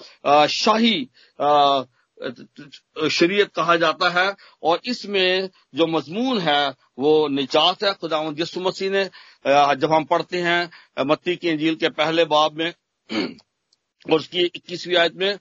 [0.49, 1.05] شاہی
[3.11, 4.27] شریعت کہا جاتا ہے۔
[4.61, 5.41] اور اس میں
[5.73, 6.65] جو مضمون ہے
[6.97, 9.03] وہ نجات ہے۔ خدا یسو مسیح نے
[9.79, 10.65] جب ہم پڑھتے ہیں،
[10.97, 12.71] متی کی انجیل کے پہلے باب میں
[14.09, 15.33] اور اس کی اکیسویں آیت میں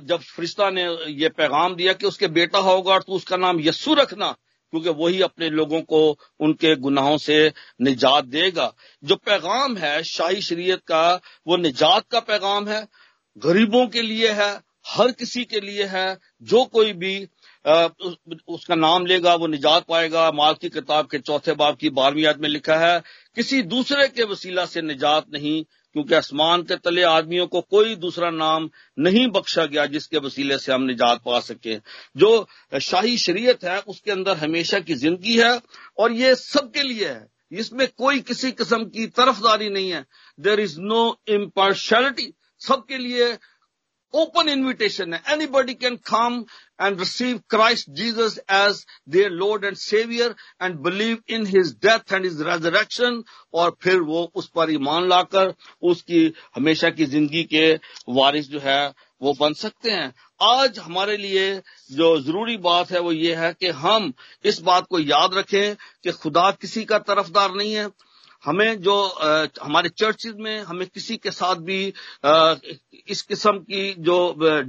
[0.00, 3.36] جب فرشتہ نے یہ پیغام دیا کہ اس کے بیٹا ہوگا اور تو اس کا
[3.36, 4.32] نام یسو رکھنا
[4.70, 7.48] کیونکہ وہی اپنے لوگوں کو ان کے گناہوں سے
[7.80, 8.70] نجات دے گا۔
[9.02, 12.80] جو پیغام ہے، شاہی شریعت کا، وہ نجات کا پیغام ہے،
[13.44, 14.52] غریبوں کے لیے ہے،
[14.98, 16.08] ہر کسی کے لیے ہے،
[16.40, 17.26] جو کوئی بھی
[18.46, 21.78] اس کا نام لے گا، وہ نجات پائے گا۔ مال کی کتاب کے چوتھے باپ
[21.78, 22.98] کی بارہویں یاد میں لکھا ہے،
[23.36, 28.30] کسی دوسرے کے وسیلہ سے نجات نہیں کیونکہ آسمان کے تلے آدمیوں کو کوئی دوسرا
[28.30, 31.78] نام نہیں بخشا گیا جس کے وسیلے سے ہم نجات پا سکے۔
[32.14, 32.44] جو
[32.80, 35.54] شاہی شریعت ہے، اس کے اندر ہمیشہ کی زندگی ہے
[35.94, 39.92] اور یہ سب کے لیے ہے۔ اس میں کوئی کسی قسم کی طرف داری نہیں
[39.92, 40.02] ہے۔
[40.36, 43.24] دیر از نو امپارشلٹی سب کے لیے
[44.12, 46.42] اوپن انویٹیشن ہے۔ Anybody can come
[46.78, 52.26] and receive Christ Jesus as their Lord and saviour and believe in his death and
[52.26, 53.18] his resurrection
[53.52, 55.48] اور پھر وہ اس پر ایمان لا کر
[55.80, 58.88] اس کی ہمیشہ کی زندگی کے وارث جو ہے
[59.20, 61.60] وہ بن سکتے ہیں۔ آج ہمارے لیے
[61.90, 64.10] جو ضروری بات ہے وہ یہ ہے کہ ہم
[64.42, 67.86] اس بات کو یاد رکھیں کہ خدا کسی کا طرفدار نہیں ہے۔
[68.46, 68.96] ہمیں جو
[69.66, 71.80] ہمارے چرچز میں ہمیں کسی کے ساتھ بھی
[73.06, 74.18] اس قسم کی جو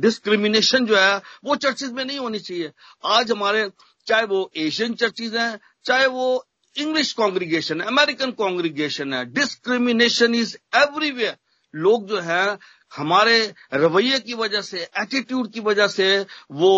[0.03, 2.69] ڈسکریمنیشن جو ہے، وہ چرچز میں نہیں ہونی چاہیے۔
[3.15, 3.65] آج ہمارے،
[4.07, 5.53] چاہے وہ ایشین چرچز ہیں،
[5.83, 6.39] چاہے وہ
[6.75, 11.33] انگلش کانگریگیشن ہے امیریکن کانگریگیشن ہے ڈسکریمنیشن از ایوری ویئر
[11.73, 12.45] لوگ جو ہے
[12.91, 13.37] ہمارے
[13.73, 16.07] رویے کی وجہ سے ایٹیٹیوڈ کی وجہ سے
[16.49, 16.71] وہ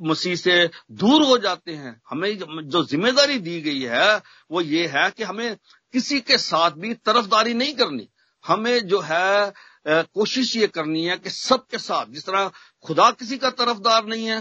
[0.00, 0.54] مسیح سے
[1.00, 4.10] دور ہو جاتے ہیں۔ ہمیں جو ذمہ داری دی گئی ہے،
[4.50, 5.50] وہ یہ ہے کہ ہمیں
[5.94, 8.06] کسی کے ساتھ بھی طرفداری نہیں کرنی۔
[8.44, 12.48] ہمیں جو ہے کوشش یہ کرنی ہے کہ سب کے ساتھ، جس طرح
[12.88, 14.38] خدا کسی کا طرف دار نہیں ہے،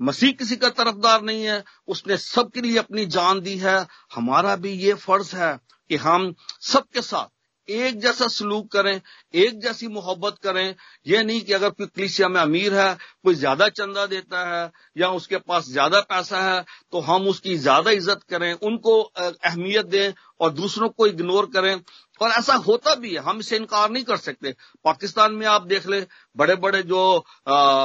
[0.00, 3.60] مسیح کسی کا طرف دار نہیں ہے، اس نے سب کے لیے اپنی جان دی
[3.62, 3.76] ہے۔
[4.16, 5.52] ہمارا بھی یہ فرض ہے
[5.88, 7.30] کہ ہم سب کے ساتھ
[7.70, 8.98] ایک جیسا سلوک کریں،
[9.32, 10.72] ایک جیسی محبت کریں،
[11.04, 12.90] یہ نہیں کہ اگر کوئی کلیسیا میں امیر ہے،
[13.22, 17.40] کوئی زیادہ چندہ دیتا ہے یا اس کے پاس زیادہ پیسہ ہے، تو ہم اس
[17.40, 21.76] کی زیادہ عزت کریں، ان کو اہمیت دیں اور دوسروں کو اگنور کریں۔
[22.20, 24.52] اور ایسا ہوتا بھی ہے، ہم اسے انکار نہیں کر سکتے۔
[24.82, 26.00] پاکستان میں آپ دیکھ لیں،
[26.34, 27.00] بڑے بڑے جو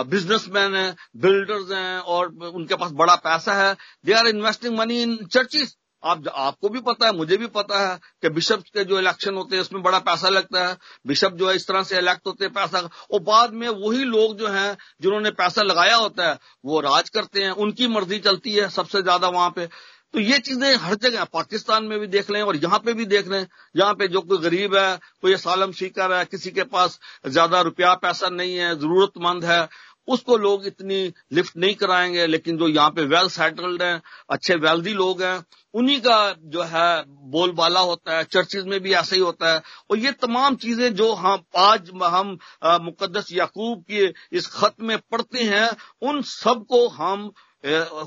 [0.10, 3.72] بزنس مین ہیں بلڈرز ہیں اور ان کے پاس بڑا پیسہ ہے۔
[4.08, 5.68] They are investing money in churches
[6.02, 9.38] آپ آپ کو بھی پتا ہے، مجھے بھی پتا ہے کہ بشپ کے جو الیکشن
[9.38, 12.28] ہوتے ہیں، اس میں بڑا پیسہ لگتا ہے۔ بشپ جو ہے، اس طرح سے الیکٹ
[12.28, 16.30] ہوتے ہیں پیسہ۔ اور بعد میں وہی لوگ جو ہیں، جنہوں نے پیسہ لگایا ہوتا
[16.30, 19.68] ہے، وہ راج کرتے ہیں۔ ان کی مرضی چلتی ہے سب سے زیادہ وہاں پہ۔
[20.12, 23.28] تو یہ چیزیں ہر جگہ پاکستان میں بھی دیکھ لیں اور یہاں پہ بھی دیکھ
[23.28, 27.58] لیں۔ یہاں پہ جو کوئی غریب ہے، کوئی سالم شیکر ہے، کسی کے پاس زیادہ
[27.58, 29.62] روپیہ پیسہ نہیں ہے ضرورت مند ہے
[30.08, 33.98] اس کو لوگ اتنی لفٹ نہیں کرائیں گے، لیکن جو یہاں پہ ویل سیٹلڈ ہیں،
[34.28, 35.38] اچھے ویلدی لوگ ہیں،
[35.74, 39.58] انہی کا جو ہے بول بالا ہوتا ہے، چرچز میں بھی ایسا ہی ہوتا ہے۔
[39.58, 45.44] اور یہ تمام چیزیں جو ہم آج ہم مقدس یعقوب کی اس خط میں پڑھتے
[45.44, 45.68] ہیں،
[46.02, 47.30] ان سب کو ہم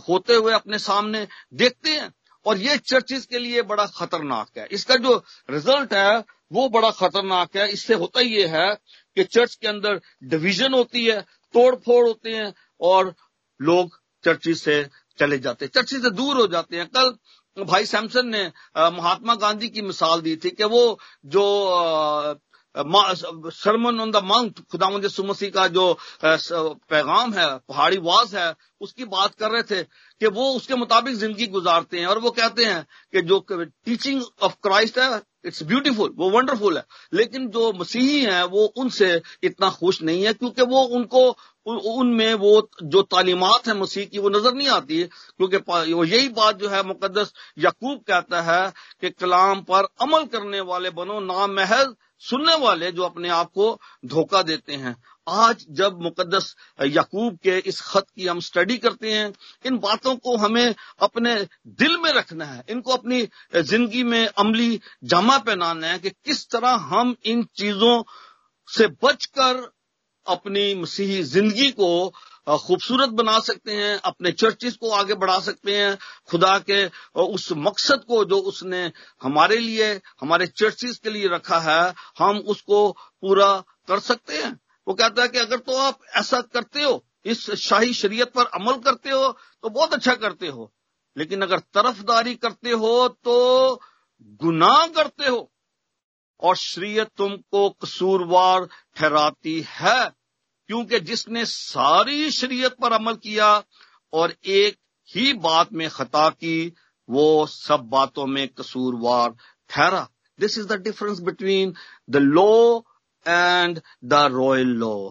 [0.08, 2.08] ہوتے ہوئے اپنے سامنے دیکھتے ہیں۔
[2.44, 6.11] اور یہ چرچز کے لیے بڑا خطرناک ہے۔ اس کا جو ریزلٹ ہے،
[6.50, 8.68] وہ بڑا خطرناک ہے۔ اس سے ہوتا یہ ہے
[9.16, 9.88] کہ چرچ کے اندر
[10.20, 13.06] ڈویژن ہوتی ہے۔ توڑ پھوڑ ہوتے ہیں اور
[13.61, 13.88] لوگ
[14.24, 14.82] چرچز سے
[15.18, 19.68] چلے جاتے ہیں۔ چرچز سے دور ہو جاتے ہیں۔ کل بھائی سیمسن نے مہاتما گاندھی
[19.68, 21.44] کی مثال دی تھی کہ وہ جو
[23.54, 25.94] سرمن آن دا ماؤنٹ خدا مند سمسی کا جو
[26.88, 28.48] پیغام ہے، پہاڑی واز ہے،
[28.80, 29.82] اس کی بات کر رہے تھے
[30.20, 32.82] کہ وہ اس کے مطابق زندگی گزارتے ہیں اور وہ کہتے ہیں
[33.12, 33.40] کہ جو
[33.84, 35.08] ٹیچنگ آف کرائسٹ ہے
[35.48, 36.82] اٹس بیوٹیفل وہ ونڈرفل ہے۔
[37.12, 41.34] لیکن جو مسیحی ہیں، وہ ان سے اتنا خوش نہیں ہے کیونکہ وہ ان کو،
[41.66, 45.56] ان میں وہ جو تعلیمات ہیں مسیح کی، وہ نظر نہیں آتی۔ کیونکہ
[45.87, 48.66] یہی بات جو ہے مقدس یعقوب کہتا ہے
[49.00, 51.87] کہ کلام پر عمل کرنے والے بنو نام محض
[52.30, 54.94] سننے والے جو اپنے آپ کو دھوکہ دیتے ہیں۔
[55.29, 59.29] آج جب مقدس یعقوب کے اس خط کی ہم سٹڈی کرتے ہیں،
[59.64, 64.79] ان باتوں کو ہمیں اپنے دل میں رکھنا ہے، ان کو اپنی زندگی میں عملی
[65.03, 68.03] جامع پہنانا ہے کہ کس طرح ہم ان چیزوں
[68.77, 69.57] سے بچ کر
[70.27, 72.11] اپنی مسیحی زندگی کو
[72.47, 75.95] خوبصورت بنا سکتے ہیں، اپنے چرچز کو آگے بڑھا سکتے ہیں۔
[76.27, 78.88] خدا کے اس مقصد کو جو اس نے
[79.25, 81.83] ہمارے لیے، ہمارے چرچز کے لیے رکھا ہے،
[82.21, 86.40] ہم اس کو پورا کر سکتے ہیں۔ وہ کہتا ہے کہ اگر تو آپ ایسا
[86.40, 90.66] کرتے ہو، اس شاہی شریعت پر عمل کرتے ہو، تو بہت اچھا کرتے ہو۔
[91.16, 93.79] لیکن اگر طرف داری کرتے ہو تو
[94.42, 95.38] گناہ کرتے ہو۔
[96.38, 98.61] اور شریعت تم کو قصوروار
[98.94, 100.09] ٹھہراتی ہے،
[100.66, 103.61] کیونکہ جس نے ساری شریعت پر عمل کیا
[104.11, 104.74] اور ایک
[105.16, 106.70] ہی بات میں خطا کی،
[107.09, 109.31] وہ سب باتوں میں قصوروار
[109.66, 110.05] ٹھہرا۔
[110.42, 111.72] This is the difference between
[112.07, 112.81] the law
[113.26, 113.78] and
[114.11, 115.11] the royal law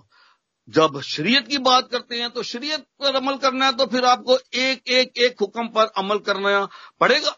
[0.68, 4.24] جب شریعت کی بات کرتے ہیں تو شریعت پر عمل کرنا ہے تو پھر آپ
[4.24, 6.50] کو ایک ایک ایک حکم پر عمل کرنا
[6.98, 7.32] پڑے گا۔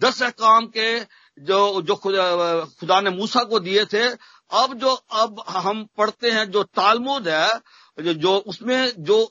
[0.00, 1.00] دس احکام کے
[1.36, 4.08] جو جو خدا, خدا نے موسا کو دیے تھے
[4.48, 9.26] اب جو اب ہم پڑھتے ہیں جو تالمود ہے جو اس میں جو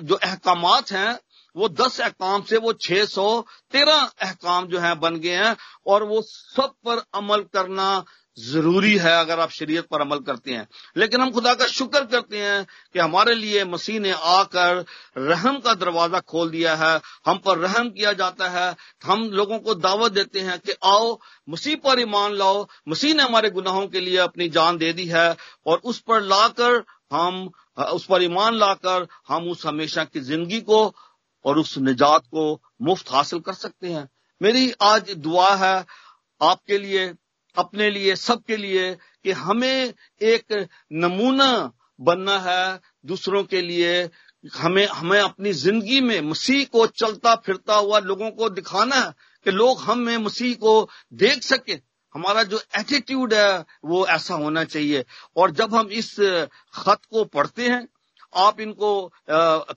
[0.00, 1.12] جو احکامات ہیں
[1.54, 6.00] وہ دس احکام سے وہ چھ سو تیرہ احکام جو ہیں بن گئے ہیں اور
[6.00, 6.20] وہ
[6.56, 8.02] سب پر عمل کرنا
[8.36, 12.42] ضروری ہے اگر آپ شریعت پر عمل کرتے ہیں۔ لیکن ہم خدا کا شکر کرتے
[12.42, 12.60] ہیں
[12.92, 14.76] کہ ہمارے لیے مسیح نے آ کر
[15.18, 18.70] رحم کا دروازہ کھول دیا ہے۔ ہم پر رحم کیا جاتا ہے۔
[19.08, 21.14] ہم لوگوں کو دعوت دیتے ہیں کہ آؤ،
[21.46, 25.28] مسیح پر ایمان لاؤ۔ مسیح نے ہمارے گناہوں کے لیے اپنی جان دے دی ہے
[25.64, 26.72] اور اس پر لا کر
[27.12, 30.92] ہم، اس پر ایمان لا کر ہم اس ہمیشہ کی زندگی کو
[31.42, 34.04] اور اس نجات کو مفت حاصل کر سکتے ہیں۔
[34.40, 35.82] میری آج دعا ہے
[36.40, 37.12] آپ کے لیے۔
[37.56, 39.86] اپنے لیے، سب کے لیے کہ ہمیں
[40.20, 40.52] ایک
[40.90, 44.08] نمونہ بننا ہے دوسروں کے لیے،
[44.62, 49.10] ہمیں ہمیں اپنی زندگی میں مسیح کو چلتا پھرتا ہوا لوگوں کو دکھانا ہے
[49.44, 51.76] کہ لوگ ہم میں مسیح کو دیکھ سکیں
[52.14, 55.00] ہمارا جو ایٹیٹیوڈ ہے وہ ایسا ہونا چاہیے۔
[55.34, 56.20] اور جب ہم اس
[56.72, 57.80] خط کو پڑھتے ہیں،
[58.32, 59.10] آپ ان کو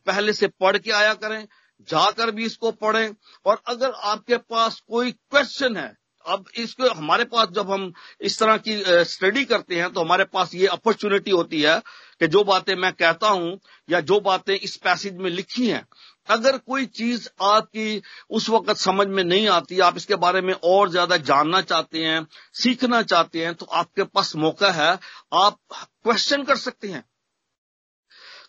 [0.03, 1.45] پہلے سے پڑھ کے آیا کریں،
[1.87, 3.07] جا کر بھی اس کو پڑھیں۔
[3.43, 7.91] اور اگر آپ کے پاس کوئی کوشچن ہے اب اس کو ہمارے پاس جب ہم
[8.19, 11.75] اس طرح کی اسٹڈی کرتے ہیں تو ہمارے پاس یہ اپرچونٹی ہوتی ہے
[12.19, 13.55] کہ جو باتیں میں کہتا ہوں
[13.87, 15.81] یا جو باتیں اس پیسج میں لکھی ہیں،
[16.27, 20.41] اگر کوئی چیز آپ کی اس وقت سمجھ میں نہیں آتی، آپ اس کے بارے
[20.41, 22.19] میں اور زیادہ جاننا چاہتے ہیں،
[22.53, 24.91] سیکھنا چاہتے ہیں، تو آپ کے پاس موقع ہے،
[25.31, 25.67] آپ
[26.03, 27.01] کوشچن کر سکتے ہیں.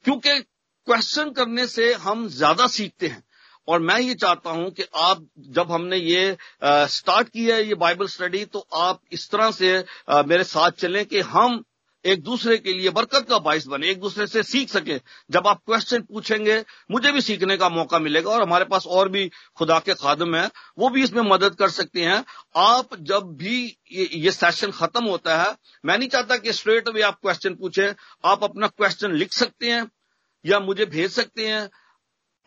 [0.04, 0.30] کیونکہ
[0.86, 3.20] کوشچن کرنے سے ہم زیادہ سیکھتے ہیں.
[3.70, 5.18] اور میں یہ چاہتا ہوں کہ آپ
[5.56, 6.32] جب ہم نے یہ
[6.90, 9.76] سٹارٹ کیا ہے یہ بائبل اسٹڈی تو آپ اس طرح سے
[10.26, 11.60] میرے ساتھ چلیں کہ ہم
[12.04, 14.96] ایک دوسرے کے لیے برکت کا باعث بنے، ایک دوسرے سے سیکھ سکے
[15.28, 16.56] جب آپ کوشچن پوچھیں گے،
[16.88, 19.28] مجھے بھی سیکھنے کا موقع ملے گا اور ہمارے پاس اور بھی
[19.58, 22.20] خدا کے خادم ہیں، وہ بھی اس میں مدد کر سکتے ہیں۔
[22.54, 23.56] آپ جب بھی
[23.90, 25.50] یہ سیشن ختم ہوتا ہے،
[25.84, 27.88] میں نہیں چاہتا کہ اسٹریٹ وے آپ کوشچن پوچھیں،
[28.22, 29.82] آپ اپنا کوشچن لکھ سکتے ہیں
[30.44, 31.66] یا مجھے بھیج سکتے ہیں۔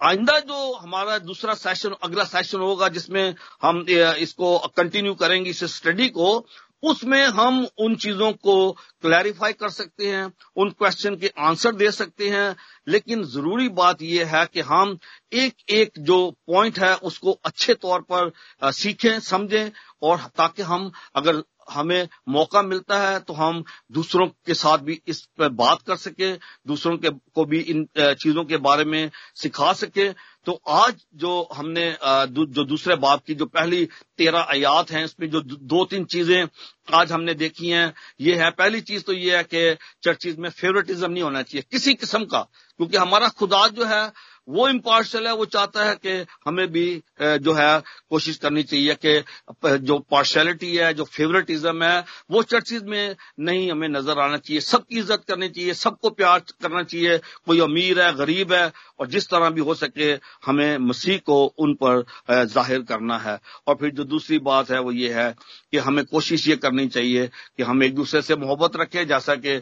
[0.04, 3.32] آئندہ جو ہمارا دوسرا سیشن اگلا سیشن ہوگا جس میں
[3.64, 3.84] ہم
[4.18, 6.46] اس کو کنٹینیو کریں گے، اس اسٹڈی کو،
[6.82, 11.92] اس میں ہم ان چیزوں کو کلیریفائی کر سکتے ہیں، ان کوشچن کے آنسر دے
[11.92, 12.50] سکتے ہیں۔
[12.86, 14.94] لیکن ضروری بات یہ ہے کہ ہم
[15.32, 18.30] ایک ایک جو پوائنٹ ہے، اس کو اچھے طور پر
[18.72, 19.66] سیکھیں، سمجھیں
[20.02, 21.36] اور تاکہ ہم اگر
[21.76, 26.36] ہمیں موقع ملتا ہے تو ہم دوسروں کے ساتھ بھی اس پہ بات کر سکیں
[26.68, 27.86] دوسروں کے کو بھی ان
[28.20, 30.10] چیزوں کے بارے میں سکھا سکیں
[30.46, 31.90] تو آج جو ہم نے
[32.30, 33.86] جو دوسرے باپ کی جو پہلی
[34.18, 36.44] تیرہ آیات ہیں، اس میں جو دو تین چیزیں
[36.92, 37.88] آج ہم نے دیکھی ہیں،
[38.20, 41.94] یہ ہے، پہلی چیز تو یہ ہے کہ چرچیز میں فیوریٹزم نہیں ہونا چاہیے، کسی
[41.96, 42.44] قسم کا،
[42.80, 44.04] کیونکہ ہمارا خدا جو ہے
[44.48, 47.00] وہ امپارشل ہے، وہ چاہتا ہے کہ ہمیں بھی
[47.42, 47.74] جو ہے،
[48.10, 49.20] کوشش کرنی چاہیے کہ
[49.82, 54.88] جو پارشلٹی ہے، جو فیوریٹزم ہے، وہ چرچز میں نہیں ہمیں نظر آنا چاہیے۔ سب
[54.88, 59.06] کی عزت کرنی چاہیے، سب کو پیار کرنا چاہیے۔ کوئی امیر ہے، غریب ہے، اور
[59.06, 60.16] جس طرح بھی ہو سکے
[60.48, 62.02] ہمیں مسیح کو ان پر
[62.54, 65.32] ظاہر کرنا ہے۔ اور پھر جو دوسری بات ہے، وہ یہ ہے
[65.72, 67.28] کہ ہمیں کوشش یہ کرنی چاہیے
[67.58, 69.60] کہ ہم ایک دوسرے سے محبت رکھیں۔ جیسا کہ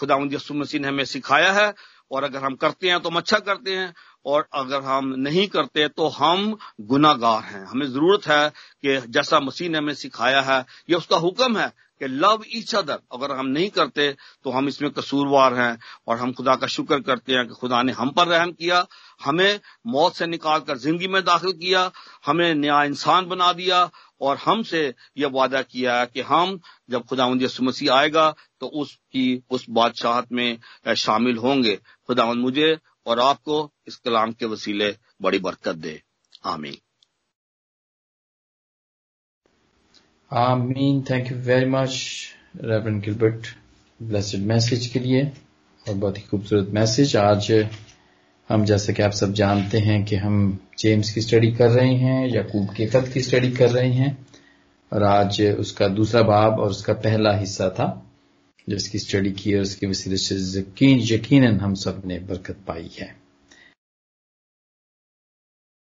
[0.00, 1.70] خدا یسو مسیح نے ہمیں سکھایا ہے
[2.10, 3.86] اور اگر ہم کرتے ہیں تو ہم اچھا کرتے ہیں،
[4.22, 6.54] اور اگر ہم نہیں کرتے تو ہم
[6.90, 8.44] گناگار ہیں۔ ہمیں ضرورت ہے
[8.82, 12.74] کہ جیسا مسیح نے ہمیں سکھایا ہے، یہ اس کا حکم ہے کہ لو ایچ
[12.74, 15.72] ادر اگر ہم نہیں کرتے تو ہم اس میں قصوروار ہیں
[16.04, 18.84] اور ہم خدا کا شکر کرتے ہیں کہ خدا نے ہم پر رحم کیا،
[19.26, 21.88] ہمیں موت سے نکال کر زندگی میں داخل کیا،
[22.28, 23.82] ہمیں نیا انسان بنا دیا
[24.20, 26.56] اور ہم سے یہ وعدہ کیا کہ ہم
[26.88, 30.56] جب خدا یسو مسیح آئے گا تو اس کی اس بادشاہت میں
[30.96, 31.76] شامل ہوں گے۔
[32.08, 32.72] خدا مجھے
[33.04, 35.96] اور آپ کو اس کلام کے وسیلے بڑی برکت دے۔
[36.42, 36.74] آمین۔
[40.36, 41.96] آمین۔ Thank you very much
[42.62, 43.46] reverend Gilbert
[44.00, 45.22] blessed message کے لیے
[45.86, 47.52] اور بہت ہی خوبصورت میسج آج
[48.50, 52.28] ہم جیسا کہ آپ سب جانتے ہیں کہ ہم جیمز کی اسٹڈی کر رہے ہیں
[52.34, 54.12] یا کوب کے خط کی اسٹڈی کر رہے ہیں۔
[54.88, 58.00] اور آج اس کا دوسرا باب اور اس کا پہلا حصہ تھا،
[58.66, 60.34] جس کی اسٹڈی کی اور اس کے وسیلے سے
[60.80, 63.23] یقیناً ہم سب نے برکت پائی ہے۔